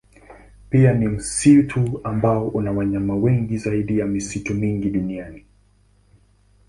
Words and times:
Pia 0.69 0.93
ni 0.93 1.07
msitu 1.07 2.01
ambao 2.03 2.47
una 2.47 2.71
wanyama 2.71 3.15
wengi 3.15 3.57
zaidi 3.57 3.99
ya 3.99 4.05
misitu 4.05 4.53
mingine 4.55 4.91
duniani. 4.99 5.45